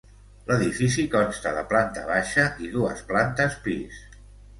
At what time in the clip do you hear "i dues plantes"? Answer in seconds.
2.69-3.59